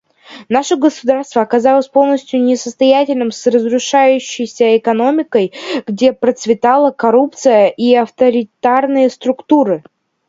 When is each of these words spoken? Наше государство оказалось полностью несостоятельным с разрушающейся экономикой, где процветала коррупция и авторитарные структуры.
Наше 0.49 0.77
государство 0.77 1.43
оказалось 1.43 1.87
полностью 1.87 2.41
несостоятельным 2.41 3.29
с 3.29 3.45
разрушающейся 3.45 4.75
экономикой, 4.75 5.53
где 5.85 6.11
процветала 6.11 6.89
коррупция 6.89 7.67
и 7.67 7.93
авторитарные 7.93 9.11
структуры. 9.11 9.83